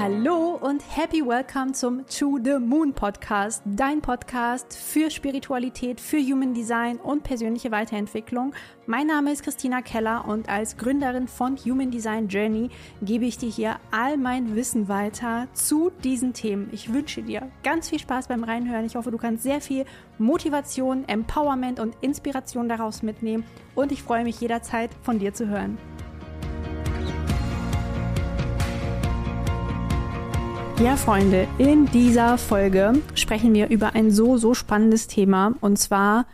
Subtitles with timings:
[0.00, 6.54] Hallo und happy welcome zum To the Moon Podcast, dein Podcast für Spiritualität, für Human
[6.54, 8.54] Design und persönliche Weiterentwicklung.
[8.86, 12.70] Mein Name ist Christina Keller und als Gründerin von Human Design Journey
[13.02, 16.70] gebe ich dir hier all mein Wissen weiter zu diesen Themen.
[16.72, 18.86] Ich wünsche dir ganz viel Spaß beim Reinhören.
[18.86, 19.84] Ich hoffe, du kannst sehr viel
[20.16, 23.44] Motivation, Empowerment und Inspiration daraus mitnehmen
[23.74, 25.76] und ich freue mich jederzeit von dir zu hören.
[30.82, 36.24] Ja, Freunde, in dieser Folge sprechen wir über ein so, so spannendes Thema und zwar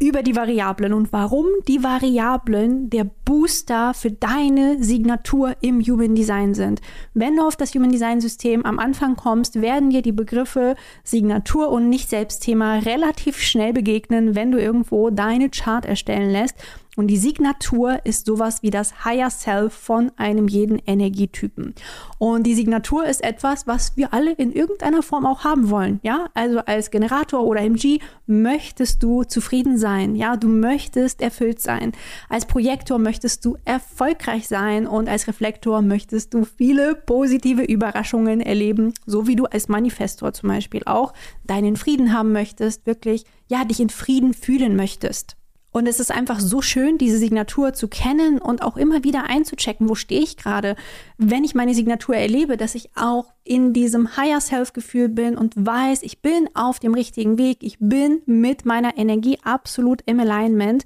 [0.00, 6.54] über die Variablen und warum die Variablen der Booster für deine Signatur im Human Design
[6.54, 6.80] sind.
[7.12, 11.68] Wenn du auf das Human Design System am Anfang kommst, werden dir die Begriffe Signatur
[11.68, 16.56] und Nicht-Selbstthema relativ schnell begegnen, wenn du irgendwo deine Chart erstellen lässt.
[16.96, 21.74] Und die Signatur ist sowas wie das Higher Self von einem jeden Energietypen.
[22.18, 26.00] Und die Signatur ist etwas, was wir alle in irgendeiner Form auch haben wollen.
[26.02, 30.14] Ja, also als Generator oder MG möchtest du zufrieden sein.
[30.14, 31.92] Ja, du möchtest erfüllt sein.
[32.28, 38.94] Als Projektor möchtest du erfolgreich sein und als Reflektor möchtest du viele positive Überraschungen erleben,
[39.06, 41.12] so wie du als Manifestor zum Beispiel auch
[41.44, 45.36] deinen Frieden haben möchtest, wirklich, ja, dich in Frieden fühlen möchtest.
[45.76, 49.88] Und es ist einfach so schön, diese Signatur zu kennen und auch immer wieder einzuchecken,
[49.88, 50.76] wo stehe ich gerade,
[51.18, 56.04] wenn ich meine Signatur erlebe, dass ich auch in diesem Higher Self-Gefühl bin und weiß,
[56.04, 60.84] ich bin auf dem richtigen Weg, ich bin mit meiner Energie absolut im Alignment.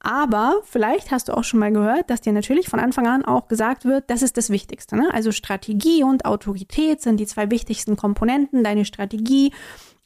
[0.00, 3.46] Aber vielleicht hast du auch schon mal gehört, dass dir natürlich von Anfang an auch
[3.46, 4.96] gesagt wird, das ist das Wichtigste.
[4.96, 5.08] Ne?
[5.12, 8.64] Also Strategie und Autorität sind die zwei wichtigsten Komponenten.
[8.64, 9.52] Deine Strategie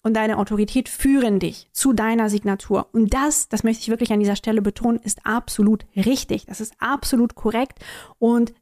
[0.04, 2.86] und deine Autorität führen dich zu deiner Signatur.
[2.92, 6.46] Und das, das möchte ich wirklich an dieser Stelle betonen, ist absolut richtig.
[6.46, 7.80] Das ist absolut korrekt.
[8.18, 8.52] Und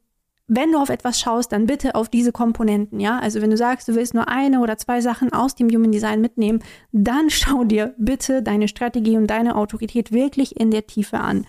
[0.47, 3.19] wenn du auf etwas schaust, dann bitte auf diese Komponenten, ja?
[3.19, 6.21] Also wenn du sagst, du willst nur eine oder zwei Sachen aus dem Human Design
[6.21, 11.45] mitnehmen, dann schau dir bitte deine Strategie und deine Autorität wirklich in der Tiefe an.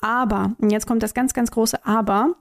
[0.00, 2.34] Aber, und jetzt kommt das ganz, ganz große Aber,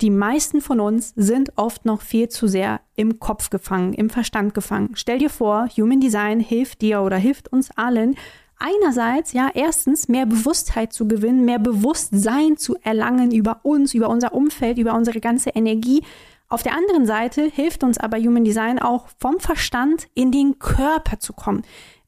[0.00, 4.54] die meisten von uns sind oft noch viel zu sehr im Kopf gefangen, im Verstand
[4.54, 4.90] gefangen.
[4.94, 8.16] Stell dir vor, Human Design hilft dir oder hilft uns allen,
[8.58, 14.34] einerseits ja erstens mehr Bewusstheit zu gewinnen, mehr Bewusstsein zu erlangen über uns, über unser
[14.34, 16.02] Umfeld, über unsere ganze Energie.
[16.48, 21.18] Auf der anderen Seite hilft uns aber Human Design auch vom Verstand in den Körper
[21.18, 21.62] zu kommen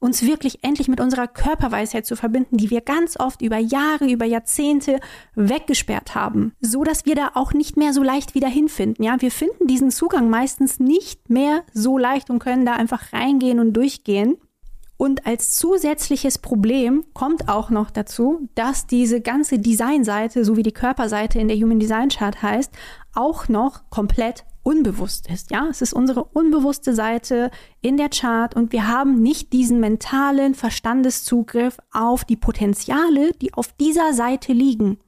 [0.06, 4.24] uns wirklich endlich mit unserer Körperweisheit zu verbinden, die wir ganz oft über Jahre, über
[4.24, 5.00] Jahrzehnte
[5.34, 9.04] weggesperrt haben, so dass wir da auch nicht mehr so leicht wieder hinfinden.
[9.04, 13.60] Ja, wir finden diesen Zugang meistens nicht mehr so leicht und können da einfach reingehen
[13.60, 14.38] und durchgehen.
[14.96, 20.72] Und als zusätzliches Problem kommt auch noch dazu, dass diese ganze Designseite, so wie die
[20.72, 22.72] Körperseite in der Human Design Chart heißt,
[23.12, 25.52] auch noch komplett unbewusst ist.
[25.52, 30.54] Ja, es ist unsere unbewusste Seite in der Chart und wir haben nicht diesen mentalen
[30.54, 34.98] Verstandeszugriff auf die Potenziale, die auf dieser Seite liegen.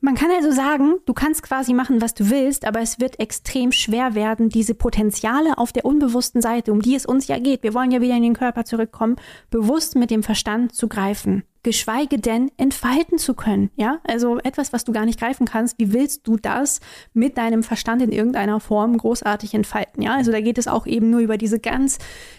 [0.00, 3.70] Man kann also sagen, du kannst quasi machen, was du willst, aber es wird extrem
[3.70, 7.74] schwer werden, diese Potenziale auf der unbewussten Seite, um die es uns ja geht, wir
[7.74, 9.16] wollen ja wieder in den Körper zurückkommen,
[9.50, 13.70] bewusst mit dem Verstand zu greifen geschweige denn entfalten zu können.
[13.76, 15.78] Ja, also etwas, was du gar nicht greifen kannst.
[15.78, 16.80] Wie willst du das
[17.12, 20.02] mit deinem Verstand in irgendeiner Form großartig entfalten?
[20.02, 21.98] Ja, also da geht es auch eben nur über diese ganz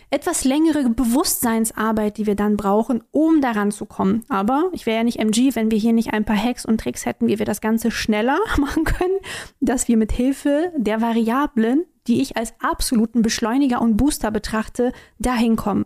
[0.09, 4.23] etwas längere Bewusstseinsarbeit, die wir dann brauchen, um daran zu kommen.
[4.29, 7.05] Aber ich wäre ja nicht MG, wenn wir hier nicht ein paar Hacks und Tricks
[7.05, 9.19] hätten, wie wir das Ganze schneller machen können,
[9.59, 15.55] dass wir mit Hilfe der Variablen, die ich als absoluten Beschleuniger und Booster betrachte, dahin
[15.55, 15.85] kommen.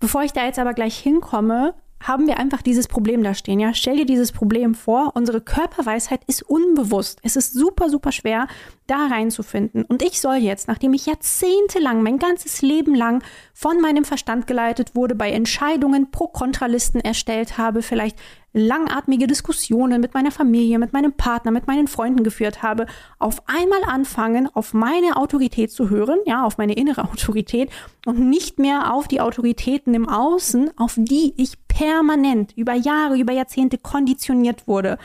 [0.00, 3.60] Bevor ich da jetzt aber gleich hinkomme, haben wir einfach dieses Problem da stehen.
[3.60, 5.12] Ja, stell dir dieses Problem vor.
[5.14, 7.20] Unsere Körperweisheit ist unbewusst.
[7.22, 8.48] Es ist super, super schwer,
[8.86, 9.84] da reinzufinden.
[9.84, 13.22] Und ich soll jetzt, nachdem ich jahrzehntelang, mein ganzes Leben lang
[13.54, 18.18] von meinem Verstand geleitet wurde, bei Entscheidungen Pro-Kontralisten erstellt habe, vielleicht
[18.52, 22.86] langatmige Diskussionen mit meiner Familie, mit meinem Partner, mit meinen Freunden geführt habe,
[23.18, 27.70] auf einmal anfangen, auf meine Autorität zu hören, ja, auf meine innere Autorität
[28.06, 33.32] und nicht mehr auf die Autoritäten im Außen, auf die ich permanent über Jahre, über
[33.32, 34.98] Jahrzehnte konditioniert wurde.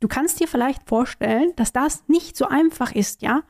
[0.00, 3.42] Du kannst dir vielleicht vorstellen, dass das nicht so einfach ist, ja?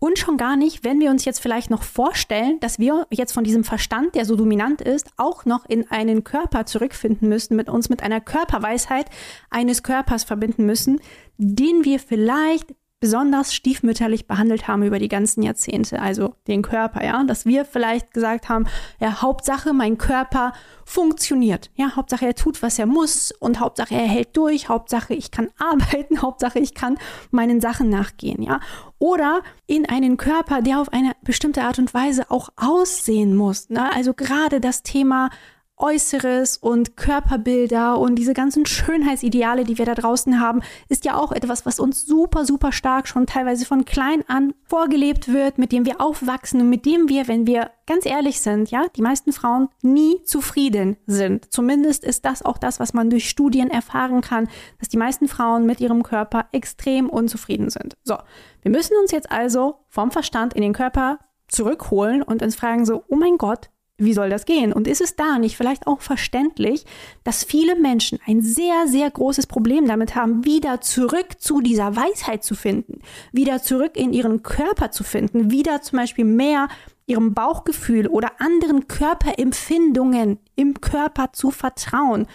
[0.00, 3.42] Und schon gar nicht, wenn wir uns jetzt vielleicht noch vorstellen, dass wir jetzt von
[3.42, 7.88] diesem Verstand, der so dominant ist, auch noch in einen Körper zurückfinden müssen, mit uns
[7.88, 9.06] mit einer Körperweisheit
[9.50, 11.00] eines Körpers verbinden müssen,
[11.36, 17.22] den wir vielleicht besonders stiefmütterlich behandelt haben über die ganzen Jahrzehnte, also den Körper, ja,
[17.24, 18.66] dass wir vielleicht gesagt haben,
[19.00, 20.52] ja, Hauptsache mein Körper
[20.84, 25.30] funktioniert, ja, Hauptsache er tut, was er muss und Hauptsache er hält durch, Hauptsache ich
[25.30, 26.98] kann arbeiten, Hauptsache ich kann
[27.30, 28.60] meinen Sachen nachgehen, ja,
[28.98, 33.94] oder in einen Körper, der auf eine bestimmte Art und Weise auch aussehen muss, ne?
[33.94, 35.30] also gerade das Thema
[35.78, 41.32] Äußeres und Körperbilder und diese ganzen Schönheitsideale, die wir da draußen haben, ist ja auch
[41.32, 45.86] etwas, was uns super, super stark schon teilweise von klein an vorgelebt wird, mit dem
[45.86, 49.68] wir aufwachsen und mit dem wir, wenn wir ganz ehrlich sind, ja, die meisten Frauen
[49.82, 51.52] nie zufrieden sind.
[51.52, 54.48] Zumindest ist das auch das, was man durch Studien erfahren kann,
[54.78, 57.96] dass die meisten Frauen mit ihrem Körper extrem unzufrieden sind.
[58.04, 58.16] So,
[58.62, 63.04] wir müssen uns jetzt also vom Verstand in den Körper zurückholen und uns fragen so,
[63.08, 64.72] oh mein Gott, wie soll das gehen?
[64.72, 66.86] Und ist es da nicht vielleicht auch verständlich,
[67.24, 72.44] dass viele Menschen ein sehr, sehr großes Problem damit haben, wieder zurück zu dieser Weisheit
[72.44, 73.00] zu finden,
[73.32, 76.68] wieder zurück in ihren Körper zu finden, wieder zum Beispiel mehr
[77.06, 82.28] ihrem Bauchgefühl oder anderen Körperempfindungen im Körper zu vertrauen,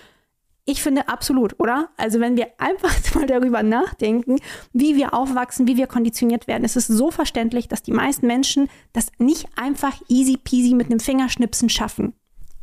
[0.65, 1.89] ich finde absolut, oder?
[1.98, 4.38] Also wenn wir einfach mal darüber nachdenken,
[4.71, 8.69] wie wir aufwachsen, wie wir konditioniert werden, ist es so verständlich, dass die meisten Menschen
[8.94, 12.13] das nicht einfach easy peasy mit einem Fingerschnipsen schaffen.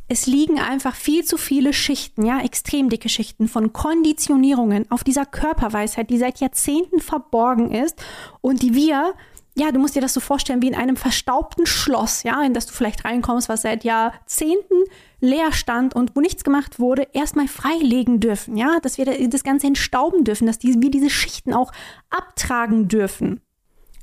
[0.07, 5.25] Es liegen einfach viel zu viele Schichten, ja, extrem dicke Schichten von Konditionierungen auf dieser
[5.25, 8.03] Körperweisheit, die seit Jahrzehnten verborgen ist
[8.41, 9.13] und die wir
[9.55, 12.67] ja, du musst dir das so vorstellen wie in einem verstaubten Schloss, ja, in das
[12.67, 14.83] du vielleicht reinkommst, was seit Jahrzehnten
[15.19, 19.67] leer stand und wo nichts gemacht wurde, erstmal freilegen dürfen, ja, dass wir das Ganze
[19.67, 21.71] entstauben dürfen, dass die, wir diese Schichten auch
[22.09, 23.41] abtragen dürfen.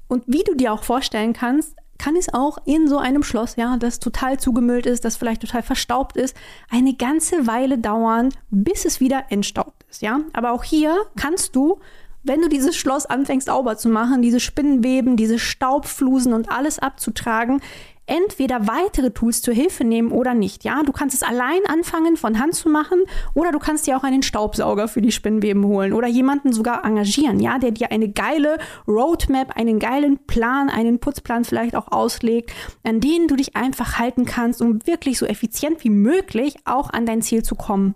[0.06, 3.76] Und wie du dir auch vorstellen kannst, kann es auch in so einem Schloss, ja,
[3.76, 6.36] das total zugemüllt ist, das vielleicht total verstaubt ist,
[6.70, 10.20] eine ganze Weile dauern, bis es wieder entstaubt ist, ja.
[10.32, 11.80] Aber auch hier kannst du
[12.28, 17.60] wenn du dieses Schloss anfängst sauber zu machen, diese Spinnenweben, diese Staubflusen und alles abzutragen,
[18.08, 20.64] entweder weitere Tools zur Hilfe nehmen oder nicht.
[20.64, 23.00] Ja, du kannst es allein anfangen von Hand zu machen
[23.34, 27.38] oder du kannst dir auch einen Staubsauger für die Spinnenweben holen oder jemanden sogar engagieren,
[27.38, 32.50] ja, der dir eine geile Roadmap, einen geilen Plan, einen Putzplan vielleicht auch auslegt,
[32.82, 37.06] an denen du dich einfach halten kannst, um wirklich so effizient wie möglich auch an
[37.06, 37.94] dein Ziel zu kommen.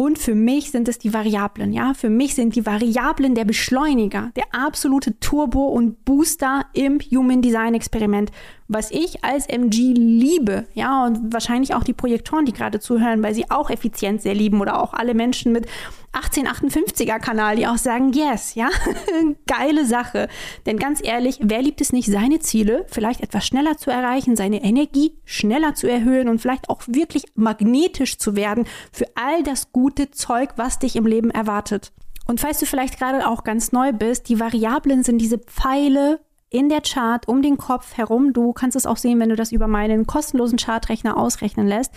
[0.00, 1.92] Und für mich sind es die Variablen, ja.
[1.92, 7.74] Für mich sind die Variablen der Beschleuniger, der absolute Turbo und Booster im Human Design
[7.74, 8.32] Experiment
[8.72, 13.34] was ich als MG liebe, ja, und wahrscheinlich auch die Projektoren, die gerade zuhören, weil
[13.34, 15.66] sie auch Effizienz sehr lieben oder auch alle Menschen mit
[16.12, 18.68] 1858er Kanal, die auch sagen, yes, ja,
[19.46, 20.28] geile Sache.
[20.66, 24.62] Denn ganz ehrlich, wer liebt es nicht, seine Ziele vielleicht etwas schneller zu erreichen, seine
[24.62, 30.10] Energie schneller zu erhöhen und vielleicht auch wirklich magnetisch zu werden für all das gute
[30.10, 31.92] Zeug, was dich im Leben erwartet.
[32.26, 36.68] Und falls du vielleicht gerade auch ganz neu bist, die Variablen sind diese Pfeile in
[36.68, 39.68] der Chart um den Kopf herum, du kannst es auch sehen, wenn du das über
[39.68, 41.92] meinen kostenlosen Chartrechner ausrechnen lässt,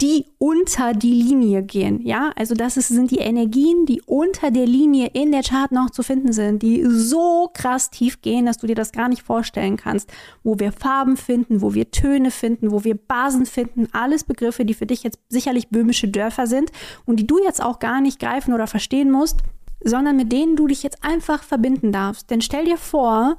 [0.00, 2.00] die unter die Linie gehen.
[2.02, 5.90] Ja, also das ist, sind die Energien, die unter der Linie in der Chart noch
[5.90, 9.76] zu finden sind, die so krass tief gehen, dass du dir das gar nicht vorstellen
[9.76, 10.12] kannst.
[10.42, 14.74] Wo wir Farben finden, wo wir Töne finden, wo wir Basen finden, alles Begriffe, die
[14.74, 16.72] für dich jetzt sicherlich böhmische Dörfer sind
[17.06, 19.38] und die du jetzt auch gar nicht greifen oder verstehen musst,
[19.82, 22.30] sondern mit denen du dich jetzt einfach verbinden darfst.
[22.30, 23.36] Denn stell dir vor,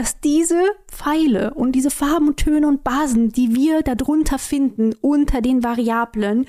[0.00, 5.42] dass diese Pfeile und diese Farben und Töne und Basen, die wir darunter finden, unter
[5.42, 6.46] den Variablen,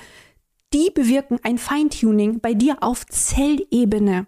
[0.71, 4.25] die bewirken ein Feintuning bei dir auf Zellebene.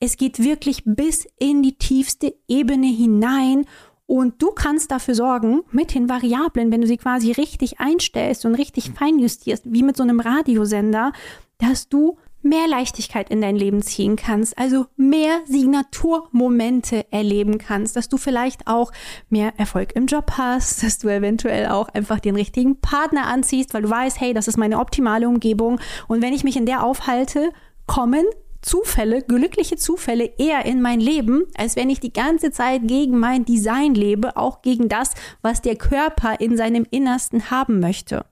[0.00, 3.66] Es geht wirklich bis in die tiefste Ebene hinein
[4.06, 8.56] und du kannst dafür sorgen, mit den Variablen, wenn du sie quasi richtig einstellst und
[8.56, 11.12] richtig feinjustierst, wie mit so einem Radiosender,
[11.58, 18.08] dass du mehr Leichtigkeit in dein Leben ziehen kannst, also mehr Signaturmomente erleben kannst, dass
[18.08, 18.92] du vielleicht auch
[19.28, 23.82] mehr Erfolg im Job hast, dass du eventuell auch einfach den richtigen Partner anziehst, weil
[23.82, 27.50] du weißt, hey, das ist meine optimale Umgebung und wenn ich mich in der aufhalte,
[27.86, 28.24] kommen
[28.64, 33.44] Zufälle, glückliche Zufälle eher in mein Leben, als wenn ich die ganze Zeit gegen mein
[33.44, 38.24] Design lebe, auch gegen das, was der Körper in seinem Innersten haben möchte.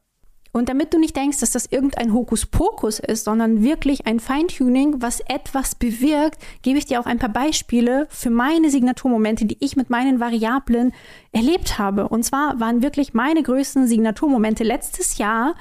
[0.52, 5.20] Und damit du nicht denkst, dass das irgendein Hokuspokus ist, sondern wirklich ein Feintuning, was
[5.20, 9.88] etwas bewirkt, gebe ich dir auch ein paar Beispiele für meine Signaturmomente, die ich mit
[9.88, 10.92] meinen Variablen
[11.32, 12.08] erlebt habe.
[12.08, 15.54] Und zwar waren wirklich meine größten Signaturmomente letztes Jahr,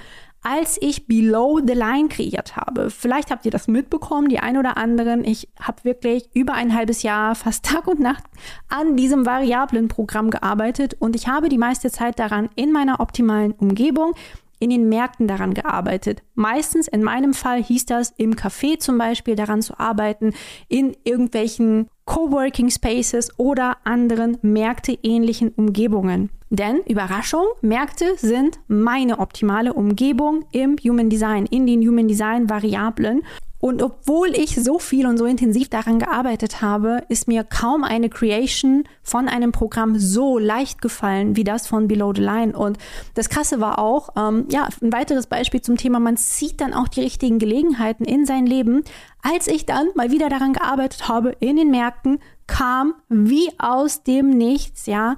[0.44, 2.90] als ich Below the Line kreiert habe.
[2.90, 5.24] Vielleicht habt ihr das mitbekommen, die ein oder anderen.
[5.24, 8.24] Ich habe wirklich über ein halbes Jahr, fast Tag und Nacht,
[8.68, 14.16] an diesem Variablenprogramm gearbeitet und ich habe die meiste Zeit daran in meiner optimalen Umgebung
[14.62, 16.22] in den Märkten daran gearbeitet.
[16.36, 20.34] Meistens in meinem Fall hieß das im Café zum Beispiel daran zu arbeiten,
[20.70, 26.30] in irgendwelchen Coworking Spaces oder anderen Märkte-ähnlichen Umgebungen.
[26.50, 33.24] Denn Überraschung, Märkte sind meine optimale Umgebung im Human Design, in den Human Design Variablen.
[33.62, 38.10] Und obwohl ich so viel und so intensiv daran gearbeitet habe, ist mir kaum eine
[38.10, 42.58] Creation von einem Programm so leicht gefallen wie das von Below the Line.
[42.58, 42.80] Und
[43.14, 46.88] das Krasse war auch, ähm, ja, ein weiteres Beispiel zum Thema, man sieht dann auch
[46.88, 48.84] die richtigen Gelegenheiten in sein Leben.
[49.22, 54.32] Als ich dann mal wieder daran gearbeitet habe in den Märkten, kam wie aus dem
[54.32, 55.16] Nichts, ja,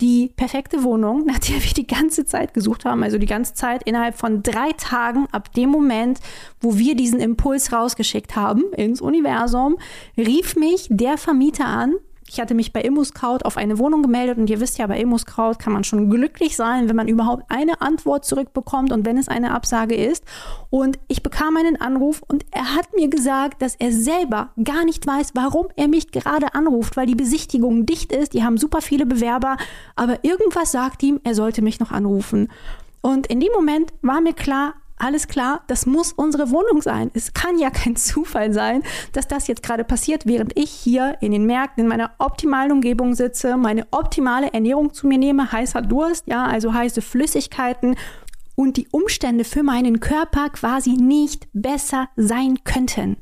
[0.00, 3.82] die perfekte Wohnung, nach der wir die ganze Zeit gesucht haben, also die ganze Zeit
[3.84, 6.20] innerhalb von drei Tagen ab dem Moment,
[6.60, 9.76] wo wir diesen Impuls rausgeschickt haben ins Universum,
[10.16, 11.94] rief mich der Vermieter an,
[12.28, 15.54] ich hatte mich bei ImmoScout auf eine Wohnung gemeldet und ihr wisst ja, bei ImmoScout
[15.58, 19.52] kann man schon glücklich sein, wenn man überhaupt eine Antwort zurückbekommt und wenn es eine
[19.52, 20.24] Absage ist.
[20.70, 25.06] Und ich bekam einen Anruf und er hat mir gesagt, dass er selber gar nicht
[25.06, 29.06] weiß, warum er mich gerade anruft, weil die Besichtigung dicht ist, die haben super viele
[29.06, 29.56] Bewerber,
[29.96, 32.48] aber irgendwas sagt ihm, er sollte mich noch anrufen.
[33.02, 37.10] Und in dem Moment war mir klar, alles klar, das muss unsere Wohnung sein.
[37.14, 38.82] Es kann ja kein Zufall sein,
[39.12, 43.14] dass das jetzt gerade passiert, während ich hier in den Märkten in meiner optimalen Umgebung
[43.14, 47.96] sitze, meine optimale Ernährung zu mir nehme, heißer Durst, ja, also heiße Flüssigkeiten
[48.54, 53.16] und die Umstände für meinen Körper quasi nicht besser sein könnten.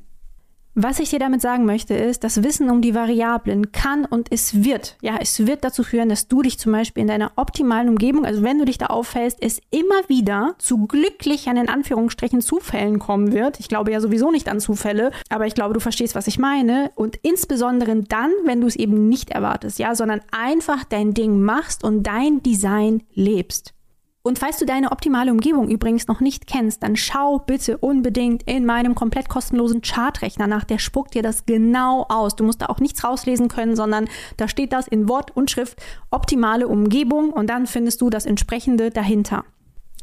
[0.75, 4.65] Was ich dir damit sagen möchte, ist, das Wissen um die Variablen kann und es
[4.65, 8.25] wird, ja, es wird dazu führen, dass du dich zum Beispiel in deiner optimalen Umgebung,
[8.25, 13.33] also wenn du dich da auffällst, es immer wieder zu glücklichen, in Anführungsstrichen, Zufällen kommen
[13.33, 13.61] wird.
[13.61, 16.91] Ich glaube ja sowieso nicht an Zufälle, aber ich glaube, du verstehst, was ich meine.
[16.95, 21.85] Und insbesondere dann, wenn du es eben nicht erwartest, ja, sondern einfach dein Ding machst
[21.85, 23.75] und dein Design lebst.
[24.25, 28.65] Und falls du deine optimale Umgebung übrigens noch nicht kennst, dann schau bitte unbedingt in
[28.65, 30.63] meinem komplett kostenlosen Chartrechner nach.
[30.63, 32.37] Der spuckt dir das genau aus.
[32.37, 35.83] Du musst da auch nichts rauslesen können, sondern da steht das in Wort und Schrift
[36.13, 39.45] optimale Umgebung und dann findest du das entsprechende dahinter.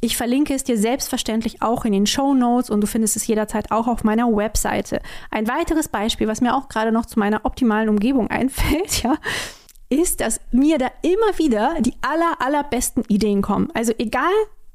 [0.01, 3.71] Ich verlinke es dir selbstverständlich auch in den Show Notes und du findest es jederzeit
[3.71, 5.01] auch auf meiner Webseite.
[5.31, 9.15] Ein weiteres Beispiel, was mir auch gerade noch zu meiner optimalen Umgebung einfällt, ja,
[9.89, 13.69] ist, dass mir da immer wieder die aller, allerbesten Ideen kommen.
[13.73, 14.31] Also egal,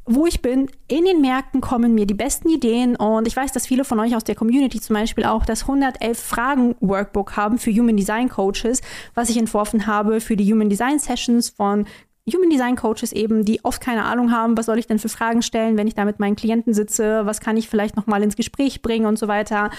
[0.06, 3.66] wo ich bin, in den Märkten kommen mir die besten Ideen und ich weiß, dass
[3.66, 7.72] viele von euch aus der Community zum Beispiel auch das 111 Fragen Workbook haben für
[7.72, 8.82] Human Design Coaches,
[9.14, 11.86] was ich entworfen habe für die Human Design Sessions von
[12.30, 15.42] Human Design Coaches eben, die oft keine Ahnung haben, was soll ich denn für Fragen
[15.42, 18.36] stellen, wenn ich da mit meinen Klienten sitze, was kann ich vielleicht noch mal ins
[18.36, 19.70] Gespräch bringen und so weiter.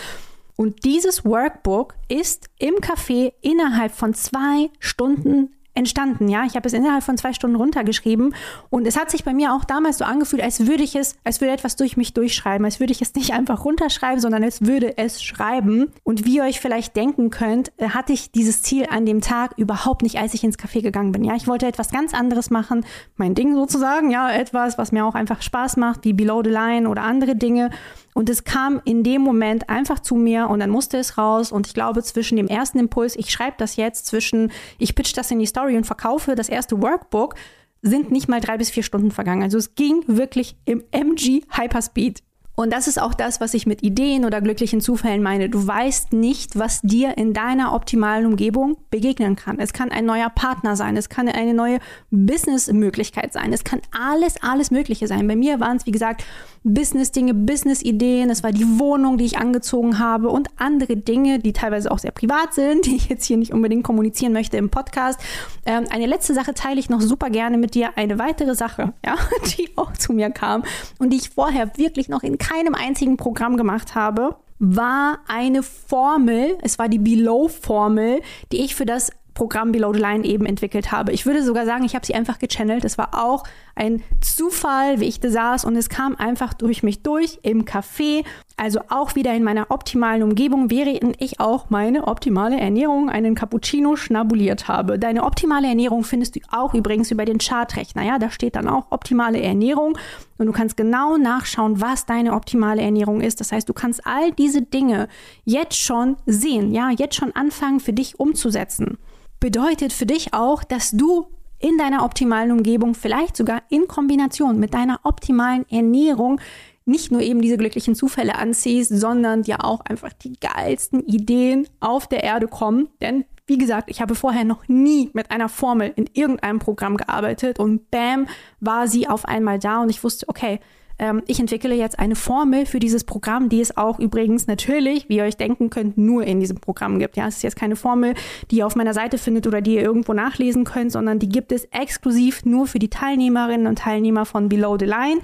[0.55, 6.29] Und dieses Workbook ist im Café innerhalb von zwei Stunden entstanden.
[6.29, 8.33] Ja, ich habe es innerhalb von zwei Stunden runtergeschrieben
[8.69, 11.41] und es hat sich bei mir auch damals so angefühlt, als würde ich es, als
[11.41, 14.97] würde etwas durch mich durchschreiben, als würde ich es nicht einfach runterschreiben, sondern als würde
[14.97, 15.91] es schreiben.
[16.03, 19.53] Und wie ihr euch vielleicht denken könnt, äh, hatte ich dieses Ziel an dem Tag
[19.57, 21.23] überhaupt nicht, als ich ins Café gegangen bin.
[21.23, 22.85] Ja, ich wollte etwas ganz anderes machen,
[23.17, 26.89] mein Ding sozusagen, ja, etwas, was mir auch einfach Spaß macht, wie Below the Line
[26.89, 27.69] oder andere Dinge.
[28.17, 31.51] Und es kam in dem Moment einfach zu mir und dann musste es raus.
[31.51, 35.31] Und ich glaube, zwischen dem ersten Impuls, ich schreibe das jetzt, zwischen ich pitch das
[35.31, 37.33] in die Story und verkaufe das erste Workbook,
[37.81, 39.41] sind nicht mal drei bis vier Stunden vergangen.
[39.41, 42.21] Also es ging wirklich im MG Hyperspeed.
[42.55, 45.49] Und das ist auch das, was ich mit Ideen oder glücklichen Zufällen meine.
[45.49, 49.59] Du weißt nicht, was dir in deiner optimalen Umgebung begegnen kann.
[49.59, 51.79] Es kann ein neuer Partner sein, es kann eine neue
[52.11, 55.27] Businessmöglichkeit sein, es kann alles, alles Mögliche sein.
[55.27, 56.23] Bei mir waren es, wie gesagt,
[56.63, 61.91] Business-Dinge, Business-Ideen, es war die Wohnung, die ich angezogen habe und andere Dinge, die teilweise
[61.91, 65.19] auch sehr privat sind, die ich jetzt hier nicht unbedingt kommunizieren möchte im Podcast.
[65.65, 67.97] Ähm, eine letzte Sache teile ich noch super gerne mit dir.
[67.97, 69.15] Eine weitere Sache, ja,
[69.57, 70.63] die auch zu mir kam
[70.97, 76.57] und die ich vorher wirklich noch in keinem einzigen Programm gemacht habe, war eine Formel,
[76.61, 78.21] es war die Below-Formel,
[78.51, 81.11] die ich für das Programm Below the Line eben entwickelt habe.
[81.11, 82.85] Ich würde sogar sagen, ich habe sie einfach gechannelt.
[82.85, 83.43] Es war auch
[83.75, 88.23] ein Zufall, wie ich da saß und es kam einfach durch mich durch im Café.
[88.57, 93.97] Also auch wieder in meiner optimalen Umgebung, während ich auch meine optimale Ernährung, einen Cappuccino
[93.97, 94.97] schnabuliert habe.
[94.97, 98.03] Deine optimale Ernährung findest du auch übrigens über den Chartrechner.
[98.03, 99.97] Ja, da steht dann auch optimale Ernährung
[100.37, 103.41] und du kannst genau nachschauen, was deine optimale Ernährung ist.
[103.41, 105.09] Das heißt, du kannst all diese Dinge
[105.43, 108.97] jetzt schon sehen, ja, jetzt schon anfangen für dich umzusetzen
[109.45, 111.27] bedeutet für dich auch, dass du
[111.59, 116.41] in deiner optimalen Umgebung, vielleicht sogar in Kombination mit deiner optimalen Ernährung,
[116.85, 122.07] nicht nur eben diese glücklichen Zufälle anziehst, sondern dir auch einfach die geilsten Ideen auf
[122.07, 122.89] der Erde kommen.
[123.03, 127.59] Denn wie gesagt, ich habe vorher noch nie mit einer Formel in irgendeinem Programm gearbeitet
[127.59, 128.27] und bam,
[128.61, 130.59] war sie auf einmal da und ich wusste, okay,
[130.99, 135.17] ähm, ich entwickle jetzt eine Formel für dieses Programm, die es auch übrigens natürlich, wie
[135.17, 137.17] ihr euch denken könnt, nur in diesem Programm gibt.
[137.17, 138.13] Ja, es ist jetzt keine Formel,
[138.51, 141.51] die ihr auf meiner Seite findet oder die ihr irgendwo nachlesen könnt, sondern die gibt
[141.51, 145.21] es exklusiv nur für die Teilnehmerinnen und Teilnehmer von Below the Line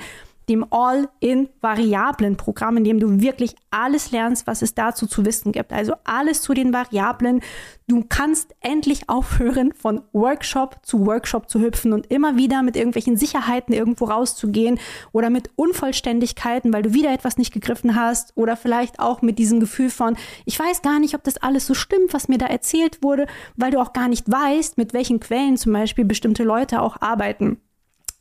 [0.50, 5.72] dem All-in-Variablen-Programm, in dem du wirklich alles lernst, was es dazu zu wissen gibt.
[5.72, 7.42] Also alles zu den Variablen.
[7.88, 13.18] Du kannst endlich aufhören, von Workshop zu Workshop zu hüpfen und immer wieder mit irgendwelchen
[13.18, 14.80] Sicherheiten irgendwo rauszugehen
[15.12, 19.60] oder mit Unvollständigkeiten, weil du wieder etwas nicht gegriffen hast oder vielleicht auch mit diesem
[19.60, 23.04] Gefühl von, ich weiß gar nicht, ob das alles so stimmt, was mir da erzählt
[23.04, 27.02] wurde, weil du auch gar nicht weißt, mit welchen Quellen zum Beispiel bestimmte Leute auch
[27.02, 27.60] arbeiten.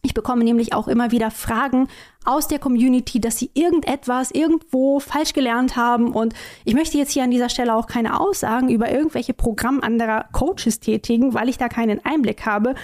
[0.02, 1.88] Ich bekomme nämlich auch immer wieder Fragen
[2.25, 6.12] aus der Community, dass sie irgendetwas irgendwo falsch gelernt haben.
[6.12, 10.26] Und ich möchte jetzt hier an dieser Stelle auch keine Aussagen über irgendwelche Programme anderer
[10.33, 12.75] Coaches tätigen, weil ich da keinen Einblick habe.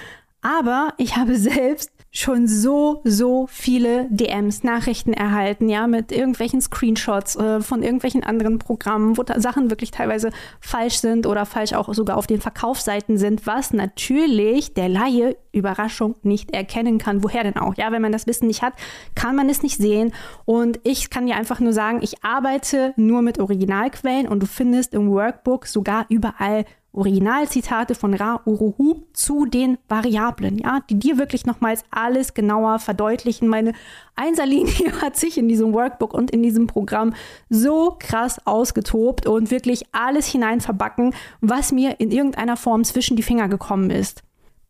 [0.43, 7.37] Aber ich habe selbst schon so, so viele DMs, Nachrichten erhalten, ja, mit irgendwelchen Screenshots
[7.37, 10.31] äh, von irgendwelchen anderen Programmen, wo Sachen wirklich teilweise
[10.61, 16.15] falsch sind oder falsch auch sogar auf den Verkaufsseiten sind, was natürlich der Laie, Überraschung,
[16.23, 17.23] nicht erkennen kann.
[17.23, 17.75] Woher denn auch?
[17.77, 18.75] Ja, wenn man das Wissen nicht hat,
[19.15, 20.13] kann man es nicht sehen.
[20.47, 24.95] Und ich kann dir einfach nur sagen, ich arbeite nur mit Originalquellen und du findest
[24.95, 26.65] im Workbook sogar überall
[26.97, 33.49] Originalzitate von Ra Uruhu zu den Variablen, ja, die dir wirklich nochmals alles genauer verdeutlichen.
[33.49, 33.73] Meine
[34.15, 37.15] Einserlinie hat sich in diesem Workbook und in diesem Programm
[37.51, 43.23] so krass ausgetobt und wirklich alles hinein verbacken, was mir in irgendeiner Form zwischen die
[43.23, 44.23] Finger gekommen ist.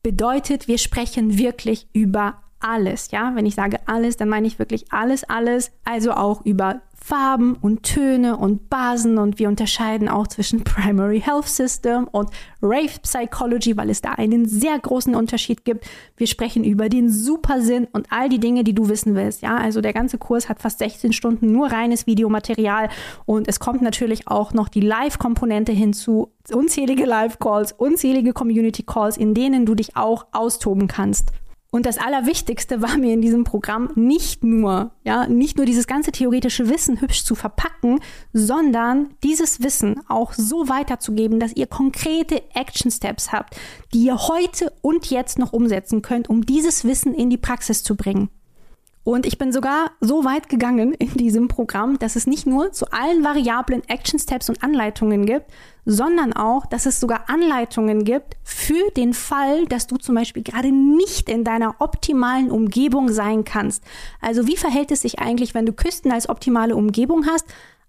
[0.02, 3.32] Bedeutet, wir sprechen wirklich über alles, ja.
[3.34, 5.70] Wenn ich sage alles, dann meine ich wirklich alles, alles.
[5.84, 11.46] Also auch über Farben und Töne und Basen und wir unterscheiden auch zwischen Primary Health
[11.46, 15.86] System und Rave Psychology, weil es da einen sehr großen Unterschied gibt.
[16.16, 19.40] Wir sprechen über den Supersinn und all die Dinge, die du wissen willst.
[19.40, 22.88] Ja, also der ganze Kurs hat fast 16 Stunden nur reines Videomaterial
[23.24, 26.32] und es kommt natürlich auch noch die Live-Komponente hinzu.
[26.52, 31.30] Unzählige Live-Calls, unzählige Community-Calls, in denen du dich auch austoben kannst.
[31.76, 36.10] Und das Allerwichtigste war mir in diesem Programm nicht nur, ja, nicht nur dieses ganze
[36.10, 38.00] theoretische Wissen hübsch zu verpacken,
[38.32, 43.56] sondern dieses Wissen auch so weiterzugeben, dass ihr konkrete Action Steps habt,
[43.92, 47.94] die ihr heute und jetzt noch umsetzen könnt, um dieses Wissen in die Praxis zu
[47.94, 48.30] bringen.
[49.06, 52.90] Und ich bin sogar so weit gegangen in diesem Programm, dass es nicht nur zu
[52.90, 55.44] allen variablen Action Steps und Anleitungen gibt,
[55.84, 60.72] sondern auch, dass es sogar Anleitungen gibt für den Fall, dass du zum Beispiel gerade
[60.72, 63.84] nicht in deiner optimalen Umgebung sein kannst.
[64.20, 67.46] Also wie verhält es sich eigentlich, wenn du Küsten als optimale Umgebung hast,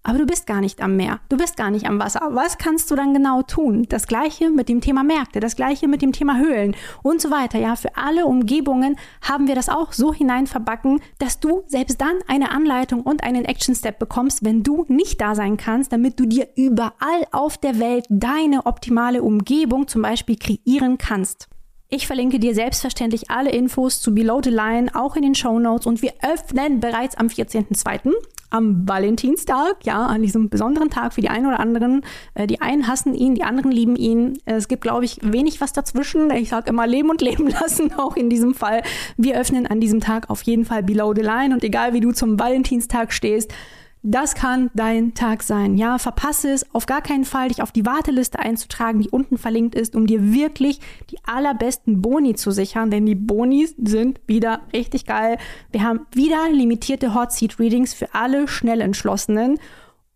[0.08, 2.30] aber du bist gar nicht am Meer, du bist gar nicht am Wasser.
[2.30, 3.84] Was kannst du dann genau tun?
[3.90, 7.58] Das gleiche mit dem Thema Märkte, das gleiche mit dem Thema Höhlen und so weiter.
[7.58, 12.16] Ja, für alle Umgebungen haben wir das auch so hinein verbacken, dass du selbst dann
[12.26, 16.24] eine Anleitung und einen Action Step bekommst, wenn du nicht da sein kannst, damit du
[16.24, 21.48] dir überall auf der Welt deine optimale Umgebung zum Beispiel kreieren kannst.
[21.90, 25.86] Ich verlinke dir selbstverständlich alle Infos zu Below the Line auch in den Show Notes
[25.86, 28.12] und wir öffnen bereits am 14.02
[28.50, 32.02] am Valentinstag, ja, an diesem besonderen Tag für die einen oder anderen.
[32.34, 34.38] Äh, die einen hassen ihn, die anderen lieben ihn.
[34.44, 36.30] Es gibt, glaube ich, wenig was dazwischen.
[36.30, 38.82] Ich sage immer leben und leben lassen, auch in diesem Fall.
[39.16, 42.12] Wir öffnen an diesem Tag auf jeden Fall Below the Line und egal wie du
[42.12, 43.52] zum Valentinstag stehst,
[44.02, 45.76] das kann dein Tag sein.
[45.76, 49.74] Ja, verpasse es auf gar keinen Fall, dich auf die Warteliste einzutragen, die unten verlinkt
[49.74, 50.80] ist, um dir wirklich
[51.10, 55.38] die allerbesten Boni zu sichern, denn die Bonis sind wieder richtig geil.
[55.72, 59.58] Wir haben wieder limitierte Hot Seat Readings für alle schnell entschlossenen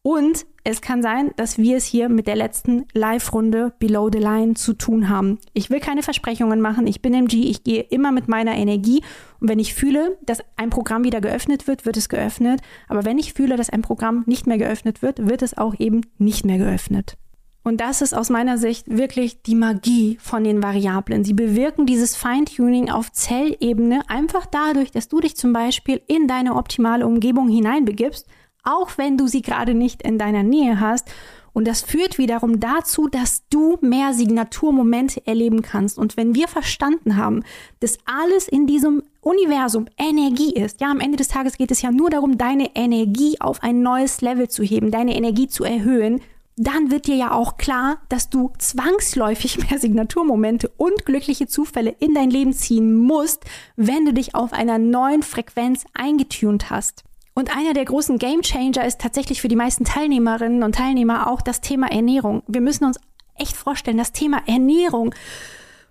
[0.02, 4.54] und es kann sein, dass wir es hier mit der letzten Live-Runde Below the Line
[4.54, 5.38] zu tun haben.
[5.54, 6.86] Ich will keine Versprechungen machen.
[6.86, 7.50] Ich bin MG.
[7.50, 9.02] Ich gehe immer mit meiner Energie.
[9.40, 12.60] Und wenn ich fühle, dass ein Programm wieder geöffnet wird, wird es geöffnet.
[12.88, 16.02] Aber wenn ich fühle, dass ein Programm nicht mehr geöffnet wird, wird es auch eben
[16.18, 17.16] nicht mehr geöffnet.
[17.64, 21.24] Und das ist aus meiner Sicht wirklich die Magie von den Variablen.
[21.24, 26.56] Sie bewirken dieses Feintuning auf Zellebene einfach dadurch, dass du dich zum Beispiel in deine
[26.56, 28.26] optimale Umgebung hineinbegibst
[28.62, 31.10] auch wenn du sie gerade nicht in deiner Nähe hast.
[31.52, 35.98] Und das führt wiederum dazu, dass du mehr Signaturmomente erleben kannst.
[35.98, 37.44] Und wenn wir verstanden haben,
[37.80, 41.90] dass alles in diesem Universum Energie ist, ja, am Ende des Tages geht es ja
[41.90, 46.20] nur darum, deine Energie auf ein neues Level zu heben, deine Energie zu erhöhen,
[46.56, 52.14] dann wird dir ja auch klar, dass du zwangsläufig mehr Signaturmomente und glückliche Zufälle in
[52.14, 53.44] dein Leben ziehen musst,
[53.76, 57.04] wenn du dich auf einer neuen Frequenz eingetunt hast.
[57.34, 61.40] Und einer der großen Game Changer ist tatsächlich für die meisten Teilnehmerinnen und Teilnehmer auch
[61.40, 62.42] das Thema Ernährung.
[62.46, 62.98] Wir müssen uns
[63.36, 65.14] echt vorstellen, das Thema Ernährung,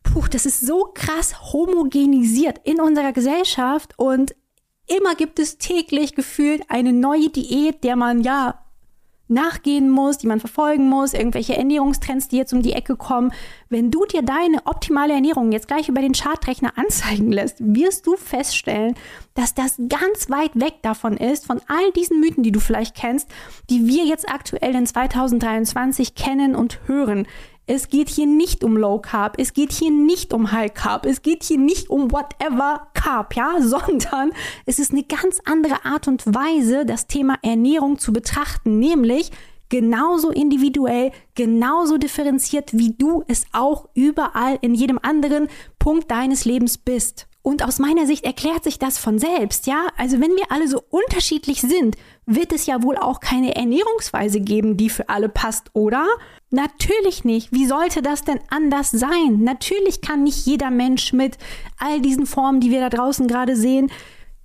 [0.03, 4.35] puh, das ist so krass homogenisiert in unserer Gesellschaft und
[4.87, 8.60] immer gibt es täglich gefühlt eine neue Diät, der man ja
[9.31, 13.33] nachgehen muss, die man verfolgen muss, irgendwelche Ernährungstrends, die jetzt um die Ecke kommen.
[13.69, 18.15] Wenn du dir deine optimale Ernährung jetzt gleich über den Chartrechner anzeigen lässt, wirst du
[18.15, 18.95] feststellen,
[19.33, 23.29] dass das ganz weit weg davon ist, von all diesen Mythen, die du vielleicht kennst,
[23.69, 27.27] die wir jetzt aktuell in 2023 kennen und hören.
[27.73, 31.21] Es geht hier nicht um Low Carb, es geht hier nicht um High Carb, es
[31.21, 34.33] geht hier nicht um whatever Carb, ja, sondern
[34.65, 39.31] es ist eine ganz andere Art und Weise, das Thema Ernährung zu betrachten, nämlich
[39.69, 45.47] genauso individuell, genauso differenziert, wie du es auch überall in jedem anderen
[45.79, 47.29] Punkt deines Lebens bist.
[47.43, 49.87] Und aus meiner Sicht erklärt sich das von selbst, ja?
[49.97, 51.95] Also wenn wir alle so unterschiedlich sind,
[52.27, 56.05] wird es ja wohl auch keine Ernährungsweise geben, die für alle passt, oder?
[56.51, 57.51] Natürlich nicht.
[57.51, 59.39] Wie sollte das denn anders sein?
[59.43, 61.37] Natürlich kann nicht jeder Mensch mit
[61.79, 63.91] all diesen Formen, die wir da draußen gerade sehen,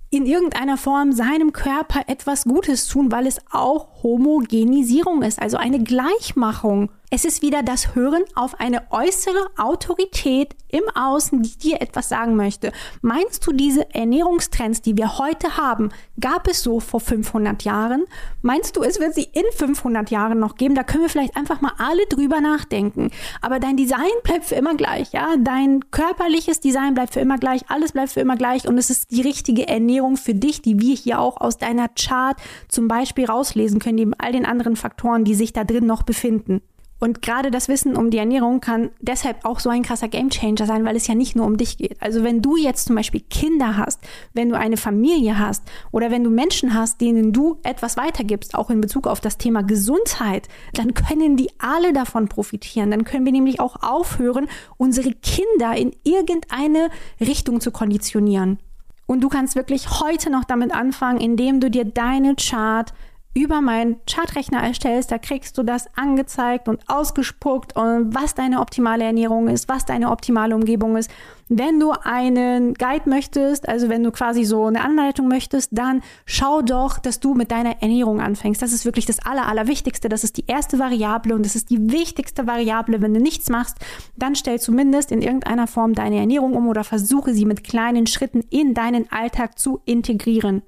[0.09, 5.83] in irgendeiner Form seinem Körper etwas Gutes tun, weil es auch Homogenisierung ist, also eine
[5.83, 6.89] Gleichmachung.
[7.09, 12.35] Es ist wieder das Hören auf eine äußere Autorität im Außen, die dir etwas sagen
[12.35, 12.73] möchte.
[13.01, 15.89] Meinst du, diese Ernährungstrends, die wir heute haben,
[16.19, 18.03] gab es so vor 500 Jahren?
[18.41, 20.75] Meinst du, es wird sie in 500 Jahren noch geben?
[20.75, 23.11] Da können wir vielleicht einfach mal alle drüber nachdenken.
[23.41, 25.35] Aber dein Design bleibt für immer gleich, ja?
[25.37, 29.11] Dein körperliches Design bleibt für immer gleich, alles bleibt für immer gleich und es ist
[29.11, 33.79] die richtige Ernährung für dich, die wir hier auch aus deiner Chart zum Beispiel rauslesen
[33.79, 36.61] können, neben all den anderen Faktoren, die sich da drin noch befinden.
[36.99, 40.83] Und gerade das Wissen um die Ernährung kann deshalb auch so ein krasser Gamechanger sein,
[40.83, 42.01] weil es ja nicht nur um dich geht.
[42.01, 43.99] Also wenn du jetzt zum Beispiel Kinder hast,
[44.33, 48.71] wenn du eine Familie hast oder wenn du Menschen hast, denen du etwas weitergibst, auch
[48.71, 52.89] in Bezug auf das Thema Gesundheit, dann können die alle davon profitieren.
[52.89, 58.57] Dann können wir nämlich auch aufhören, unsere Kinder in irgendeine Richtung zu konditionieren.
[59.05, 62.91] Und du kannst wirklich heute noch damit anfangen, indem du dir deine Chart
[63.37, 69.03] über meinen Chartrechner erstellst, da kriegst du das angezeigt und ausgespuckt und was deine optimale
[69.03, 71.11] Ernährung ist, was deine optimale Umgebung ist.
[71.47, 76.63] Wenn du einen Guide möchtest, also wenn du quasi so eine Anleitung möchtest, dann schau
[76.63, 78.61] doch, dass du mit deiner Ernährung anfängst.
[78.61, 80.09] Das ist wirklich das Aller, Allerwichtigste.
[80.09, 83.03] Das ist die erste Variable und das ist die wichtigste Variable.
[83.03, 83.77] Wenn du nichts machst,
[84.17, 88.43] dann stell zumindest in irgendeiner Form deine Ernährung um oder versuche sie mit kleinen Schritten
[88.49, 90.63] in deinen Alltag zu integrieren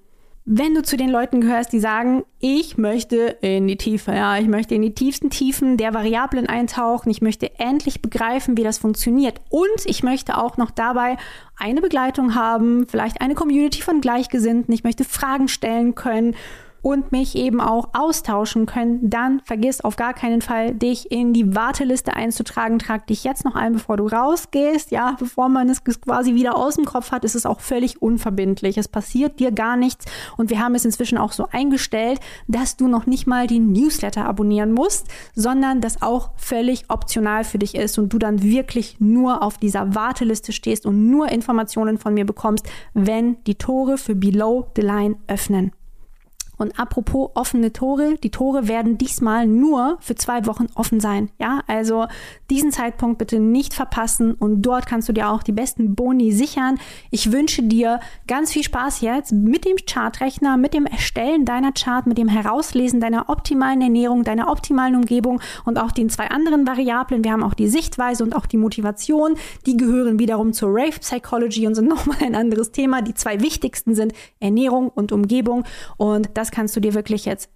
[0.52, 4.48] wenn du zu den Leuten gehörst, die sagen, ich möchte in die Tiefe, ja, ich
[4.48, 9.40] möchte in die tiefsten Tiefen der Variablen eintauchen, ich möchte endlich begreifen, wie das funktioniert.
[9.50, 11.18] Und ich möchte auch noch dabei
[11.56, 16.36] eine Begleitung haben, vielleicht eine Community von Gleichgesinnten, ich möchte Fragen stellen können
[16.82, 21.56] und mich eben auch austauschen können, dann vergiss auf gar keinen Fall, dich in die
[21.56, 22.80] Warteliste einzutragen.
[22.80, 24.92] Trag dich jetzt noch ein, bevor du rausgehst.
[24.92, 28.78] Ja, bevor man es quasi wieder aus dem Kopf hat, ist es auch völlig unverbindlich.
[28.78, 30.06] Es passiert dir gar nichts.
[30.38, 34.26] Und wir haben es inzwischen auch so eingestellt, dass du noch nicht mal die Newsletter
[34.26, 39.44] abonnieren musst, sondern das auch völlig optional für dich ist und du dann wirklich nur
[39.44, 44.72] auf dieser Warteliste stehst und nur Informationen von mir bekommst, wenn die Tore für Below
[44.76, 45.72] the Line öffnen.
[46.60, 51.30] Und apropos offene Tore, die Tore werden diesmal nur für zwei Wochen offen sein.
[51.40, 52.06] Ja, also
[52.50, 56.78] diesen Zeitpunkt bitte nicht verpassen und dort kannst du dir auch die besten Boni sichern.
[57.12, 62.06] Ich wünsche dir ganz viel Spaß jetzt mit dem Chartrechner, mit dem Erstellen deiner Chart,
[62.06, 67.24] mit dem Herauslesen deiner optimalen Ernährung, deiner optimalen Umgebung und auch den zwei anderen Variablen.
[67.24, 69.36] Wir haben auch die Sichtweise und auch die Motivation.
[69.66, 73.02] Die gehören wiederum zur Rave Psychology und sind nochmal ein anderes Thema.
[73.02, 75.64] Die zwei wichtigsten sind Ernährung und Umgebung
[75.96, 77.50] und das kannst du dir wirklich jetzt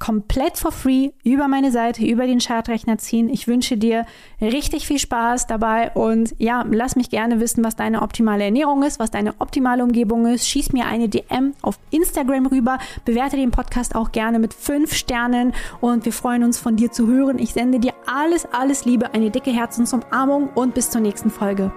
[0.00, 3.28] komplett for free über meine Seite, über den Chartrechner ziehen.
[3.28, 4.04] Ich wünsche dir
[4.40, 8.98] richtig viel Spaß dabei und ja, lass mich gerne wissen, was deine optimale Ernährung ist,
[8.98, 10.48] was deine optimale Umgebung ist.
[10.48, 15.52] Schieß mir eine DM auf Instagram rüber, bewerte den Podcast auch gerne mit fünf Sternen
[15.80, 17.38] und wir freuen uns von dir zu hören.
[17.38, 21.70] Ich sende dir alles, alles Liebe, eine dicke Herzensumarmung und bis zur nächsten Folge.